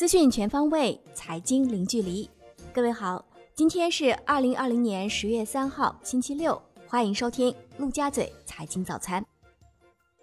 [0.00, 2.26] 资讯全方位，财经零距离。
[2.72, 3.22] 各位好，
[3.54, 9.22] 今天是二零二零年十月三号，星期六，欢迎收听陆家嘴财经早餐。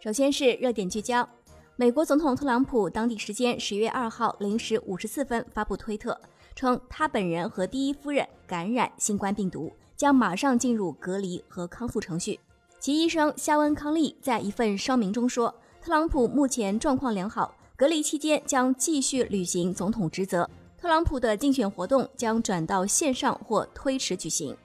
[0.00, 1.28] 首先是热点聚焦：
[1.76, 6.18] 美国总统特朗普当地时间十月二号零时五十四分发布推特，
[6.54, 12.40] 称他本人和第一夫人感染新冠病毒，将马上进入隔离和康复程序。
[12.80, 17.54] 其医生肖恩康利在一份声明中说，特朗普目前状况良好。
[17.76, 20.48] 隔离期间将继续履行总统职责。
[20.78, 24.56] 特朗普的竞选活动将转到线上或推迟举行。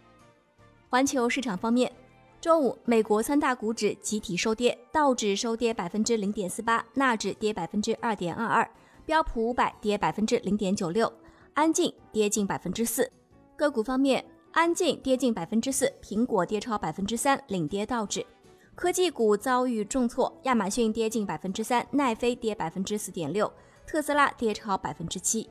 [0.89, 1.91] 环球市场方面，
[2.39, 8.71] 周五美国三大股指集体收跌，道指收跌百分之零点四八，纳指跌百分之二点二二，
[9.05, 11.11] 标普五百跌百分之零点九六，
[11.53, 13.11] 安静跌近百分之四。
[13.57, 18.25] 个股方面，安静跌近百分之四，苹果跌超百分之三，领跌道指。
[18.73, 23.51] 科技股遭遇重挫，亚马逊跌近百分之三，奈飞跌百分之四点六，
[23.85, 25.47] 特斯拉跌超百分之七。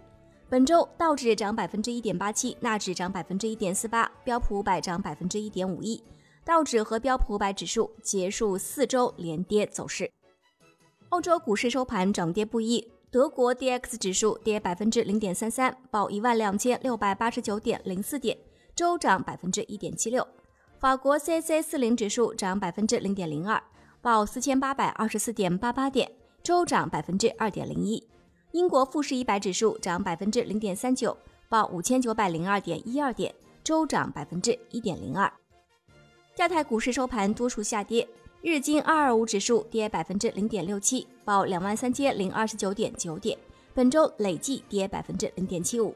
[0.49, 6.03] 本周道指涨百分之一点八七，纳指涨百分之一点四八，标普五百涨百分之一点五一。
[6.45, 10.11] 道指和标普五百指数结束四周连跌走势。
[11.11, 18.37] 欧洲股市收盘涨跌不一，德国 D X 指数跌百分之零点三三，报一万两千六百八十九点零四点，
[18.75, 20.27] 周涨百分之一点七六。
[20.81, 23.63] 法国 C C 四零指数涨百分之零点零二，
[24.01, 26.11] 报四千八百二十四点八八点，
[26.43, 28.03] 周涨百分之二点零一。
[28.53, 31.15] 英国富时一百指数涨百分之零点三九，
[31.51, 35.31] 报五千九百零二点一二点，周涨百分之一点零二。
[36.37, 38.09] 亚太股市收盘多数下跌，
[38.41, 43.39] 日经二二五指数跌百分之零点六七，报两万三千零二十九点九点，
[43.75, 45.95] 本周累计跌百分之零点七五。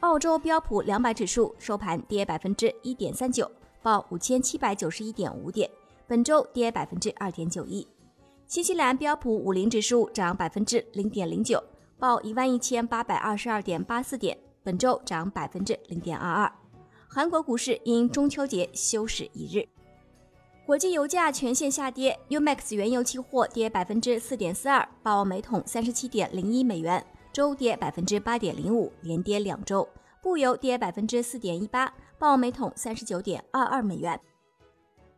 [0.00, 3.50] 澳洲标普两百指数收盘跌百分之一点三九。
[3.82, 5.70] 报五千七百九十一点五点，
[6.06, 7.86] 本周跌百分之二点九一。
[8.46, 11.62] 新西兰标普五零指数涨百分之零点零九，
[11.98, 16.52] 报一万一千八百二十二点八四点，本周涨百分之零点二二。
[17.06, 19.68] 韩国股市因中秋节休市一日。
[20.66, 29.88] 国际油价全线下跌，UMAX 原油期货跌百分之四点四二，报每桶三十七点零一美元，周跌百分之八点零五，连跌两周。
[30.20, 31.90] 布油跌百分之四点一八。
[32.18, 34.20] 报每桶三十九点二二美元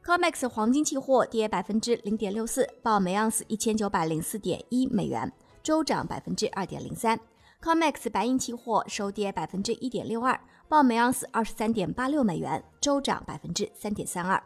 [0.05, 7.19] ，COMEX 黄金期货跌百分之零点六四，报每盎司一千九百零四点一美元，周涨百分之二点零三。
[7.63, 14.43] COMEX 白银期货收跌百分之一点六二，报每盎司二十三点八六美元，周涨百分之三点三二。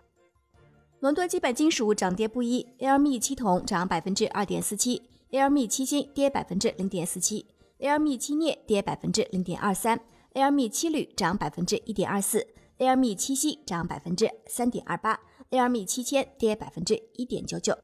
[1.01, 7.47] 伦敦基本金属涨跌不一，LME 七铜涨百分之二点四七，LME 七锌跌百分之零点四七
[7.81, 10.01] ，LME 七镍跌百分之零点二三。
[10.35, 12.45] LME 七铝涨百分之一点二四
[12.79, 17.79] ，LME 七锡涨百分之三点二八，LME 七千跌百分之一点九九。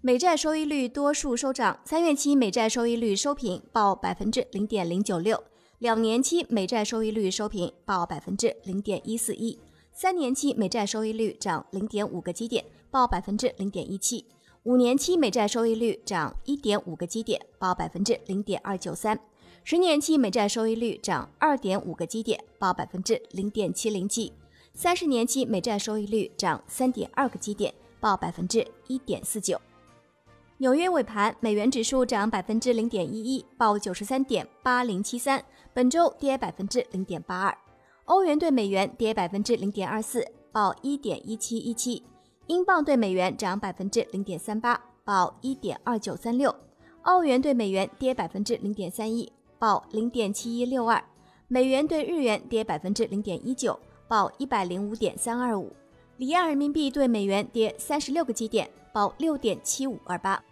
[0.00, 5.36] 美债收益率多数收涨，三月期美债收益率收平，报百分之零点零九六；
[5.78, 9.56] 两年期美债收益率收平，报百分之零点一四一；
[9.92, 14.24] 三年期美债收益率涨零点五个基点，报百分之零点一七；
[14.64, 19.20] 五年期美债收益率涨一点五个基点，报百分之零点二九三。
[19.66, 24.30] 十年期美债收益率涨二点五个基点，报百分之零点七零七；
[24.74, 29.58] 三十年期美债收益率涨三点二个基点，报百分之一点四九。
[30.58, 35.42] 纽约尾盘，美元指数涨百分之零点一一，报九十三点八零七三，
[35.72, 37.56] 本周跌百分之零点八二。
[38.04, 42.04] 欧元对美元跌百分之零点二四，报一点一七一七。
[42.48, 46.54] 英镑对美元涨百分之零点三八，报一点二九三六。
[47.04, 49.32] 澳元对美元跌百分之零点三一。
[49.64, 51.02] 报零点七一六二，
[51.48, 55.72] 美元对日元跌百分之零点一九，报一百零五点三二五。
[56.18, 60.44] 离岸人民币对美元跌三十六个基点，报六点七五二八。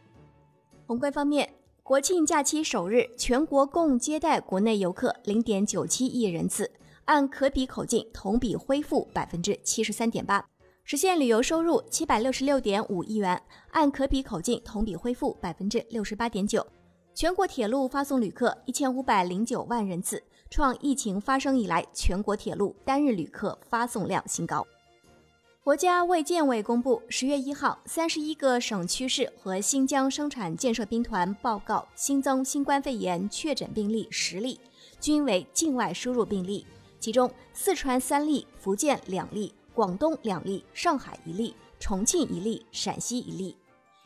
[0.86, 1.52] 宏观方面，
[1.82, 6.72] 国庆假期首日，全国共接待国内游客零点九七亿人次，
[7.04, 10.42] 按可比口径同比恢复百分之七十三点八，
[10.84, 13.42] 实现旅游收入七百六十六点五亿元，
[13.72, 16.66] 按可比口径同比恢复百分之六十八点九。
[17.14, 24.66] 全国铁路发送旅客一千五百零九万人次，创疫情发生以来全国铁路单日旅客发送量新高。
[25.62, 34.58] 国家卫健委公布，十月一号，三十一个省区市和新疆生产建设兵团报告新增新冠肺炎确诊病例十例，
[34.98, 36.66] 均为境外输入病例，
[36.98, 43.54] 其中四川三例，福建两例，广东两例，上海一例，重庆一例，陕西一例。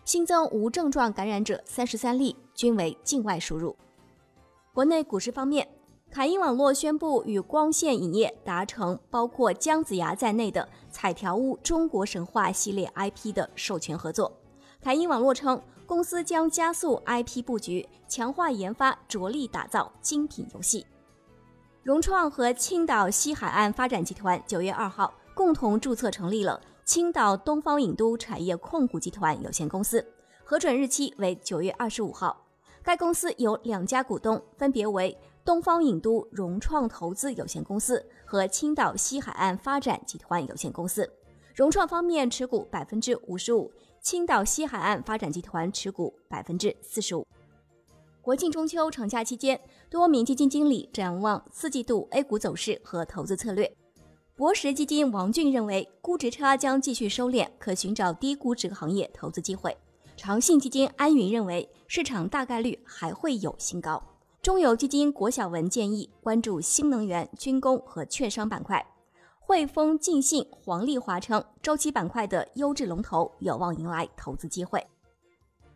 [0.05, 3.77] 新增无症状感染者三十三例，均为境外输入。
[4.73, 5.69] 国内股市方面，
[6.11, 14.33] 凯英网络宣布与光线影业达成包括姜子牙在内的《彩条屋中国神话》系列 IP 的授权合作。
[14.81, 20.87] 凯英网络称，公司将加速 IP 布局，强化研发，着力打造精品游戏。
[21.83, 30.07] 融创和青岛西海岸发展集团九月二号共同注册成立了青岛东方影都产业控股集团有限公司，
[30.45, 32.46] 核准日期为九月二十五号。
[32.87, 41.13] 该公司有两家股东，分别为东方影都融创投资有限公司和青岛西海岸发展集团有限公司。
[41.53, 47.27] 融创方面持股百分之五十五，青岛西海岸发展集团持股百分之四十五。
[48.23, 49.61] 国庆中秋长假期间，
[49.91, 53.69] 多名基金经理展望四季度 A 股走势和投资策略。
[54.37, 59.77] 博时基金王俊认为，估值差将继续收敛，可寻找低估值行业投资机会。
[60.17, 64.03] 长信基金安云认为，市场大概率还会有新高。
[64.41, 68.85] 中邮基金郭晓文建议关注新能源、军工和券商板块。
[69.39, 74.85] 汇丰、晋信、黄丽华称，周期板块的优质龙头有望迎来投资机会。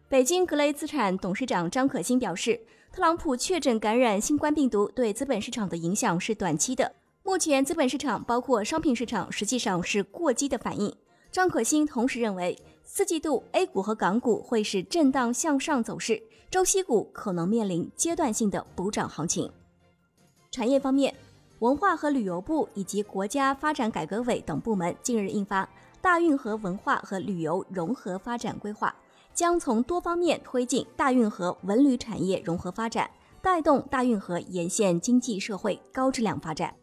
[0.08, 2.58] 北京格雷资产董事长张可欣表示，
[2.90, 6.90] 特朗普确诊感染新冠病毒对资本市场的影响是短期的。
[7.22, 10.92] 目前资本市场包括商品市场实际上是过激的反应。
[11.30, 12.58] 张可欣同时认为，
[12.92, 16.20] 四季度 A 股和港股会是震荡向上走势，
[16.50, 19.48] 周期股可能面临阶段性的补涨行情。
[20.50, 21.14] 产业方面，
[21.60, 25.64] 文化和旅游部以及国家发展改革委等部门近日印发
[26.00, 28.88] 《大运河文化和旅游融合发展规划》。
[29.32, 33.08] 将从多方面推进大运河文旅产业融合发展，
[33.40, 36.74] 带动大运河沿线经济社会高质量发展。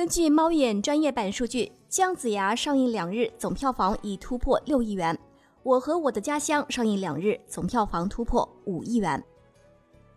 [0.00, 5.14] 根据猫眼专业版数据，《姜子牙》上映两日总票房已突破六亿元，
[5.62, 9.22] 《我和我的家乡》上映两日总票房突破五亿元。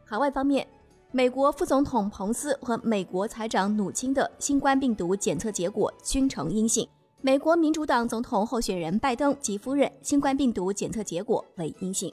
[0.05, 0.65] 海外方面，
[1.11, 6.87] 美国副总统彭斯和美国财长努钦的新冠病毒检测结果均呈阴性。
[7.19, 12.09] 美国民主党总统候选人拜登及夫人新冠病毒检测结果为阴性。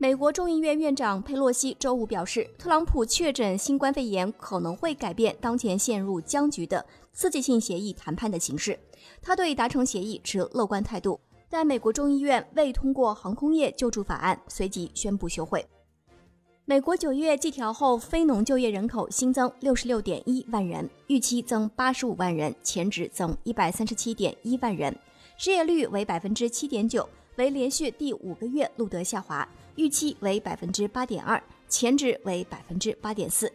[0.00, 8.78] 美国众议院院长佩洛西周五表示，特朗普确诊新冠肺炎可能会改变当前陷入僵局的刺激性协议谈判的形势。
[9.20, 11.18] 他对达成协议持乐观态度，
[11.50, 15.66] 但美国众议院未通过航空业救助法案，随即宣布休会。
[16.64, 24.96] 美国九月季调后非农就业人口新增六十六点一万人，预期增八十五万人，前值增一百三十七点一万人，
[25.36, 33.50] 失业率为百分之七点九，为连续第五个月录得下滑，预期为百分之八点二，前值为百分之八点四，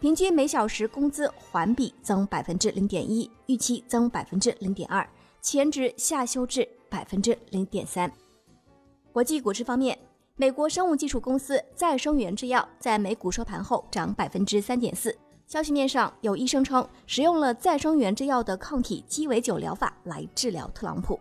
[0.00, 5.06] 平均每小时工资环比增百分之零点一，预期增百分之零点二，
[5.42, 8.10] 前值下修至百分之零点三。
[9.12, 9.96] 国际股市方面。
[10.38, 15.16] 美国生物技术公司再生元制药在美股收盘后涨百分之三点四。
[15.46, 21.18] 消息面上有医生称，使用了再生元制药的抗体鸡尾酒疗法来治疗特朗普。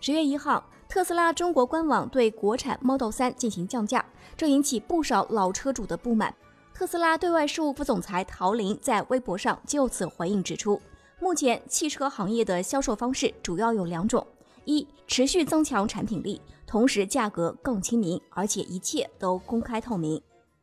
[0.00, 4.04] 十月一号，特斯拉中国官网对国产 Model 3进行降价，
[4.36, 6.34] 这引起不少老车主的不满。
[6.72, 10.80] 特斯拉对外事务副总裁陶林在微博上就此回应指出，
[11.20, 14.26] 目前汽车行业的销售方式主要有两种：
[14.64, 16.40] 一、持续增强产品力。
[16.66, 20.20] 同时，价格更亲民，而且一切都公开透明。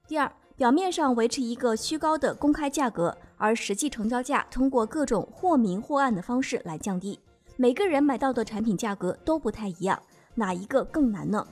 [0.07, 7.19] 第二，表面上维持一个虚高的公开价格，而实际成交价通过各种或明或暗的方式来降低。
[7.55, 10.01] 每个人买到的产品价格都不太一样，
[10.35, 11.45] 哪一个更难呢？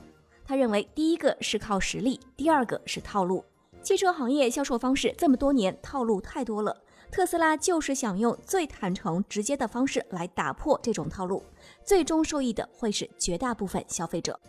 [0.45, 3.43] 他认为，第一个是靠实力，第二个是套路。
[3.83, 6.75] 汽车行业销售方式这么多年，套路太多了。
[7.09, 11.43] 特斯拉就是想用最坦诚、直接的方式来打破这种套路，
[11.83, 14.39] 最终受益的会是绝大部分消费者。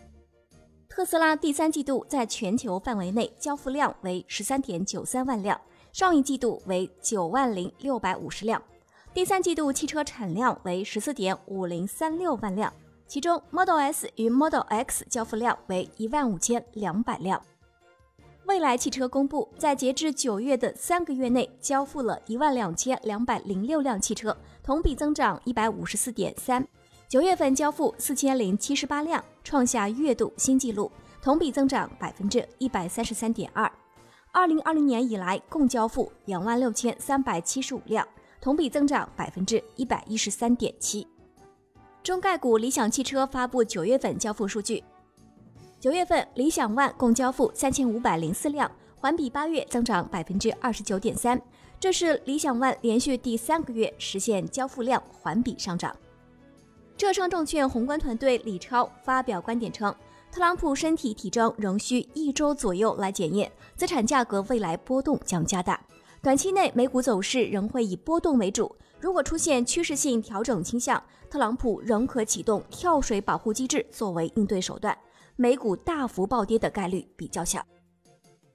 [0.87, 5.59] 特斯拉第三季度在全球范围内交付量为十三点九三万辆，
[5.91, 8.61] 上一季度为九万零六百五十辆。
[9.13, 12.71] 第三季度汽车产量为十四点五零三六万辆，
[13.07, 17.41] 其中 Model S 与 Model X 交付量为一万五千两百辆。
[18.45, 26.67] 蔚来汽车公布，在截至九月的三个月内，交付了一万两千两百零六辆汽车，同比增长一百五十四点三。
[27.07, 30.91] 九月份交付四千零七十八辆，创下月度新纪录，
[31.21, 33.71] 同比增长百分之一百三十三点二。
[34.31, 38.05] 二零二零年以来，共交付两万六千三百七十五辆，
[38.41, 41.07] 同比增长百分之一百一十三点七。
[42.03, 44.83] 中概股理想汽车发布九月份交付数据。
[45.79, 51.41] 九月份，理想 ONE 共交付三千五百零四辆，环比八月增长百分之二十九点三，
[51.79, 55.95] 这是理想 ONE 连续第三个月实现交付量环比上涨。
[56.97, 59.95] 浙商证券宏观团队李超发表观点称，
[60.29, 65.79] 特朗普身体体征仍需一周左右来检验，资产价格未来波动将加大。
[66.23, 68.73] 短期内美股走势仍会以波动为主。
[68.97, 74.97] 如果出现趋势性调整倾向，特朗普仍可启动跳水保护机制作为应对手段，
[75.35, 77.61] 美股大幅暴跌的概率比较小。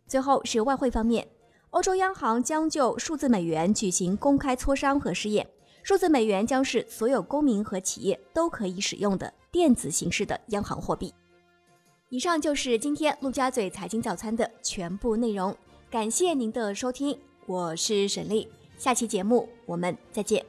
[0.06, 1.28] 最后是外汇方面，
[1.68, 5.46] 欧洲央行将就数字美元举行公开磋商和试验。
[5.82, 11.12] 数字美元将是所有公民和企业都可以使用的电子形式的央行货币。
[12.08, 15.54] 以上就是今天陆家嘴财经早餐的全部内容，
[15.90, 18.46] 感谢您的收听，我是沈丽。
[18.76, 20.44] 下期节目我们再见。